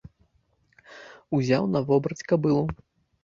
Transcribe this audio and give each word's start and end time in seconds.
Узяў 1.39 1.63
на 1.75 1.79
вобраць 1.91 2.25
кабылу. 2.31 2.65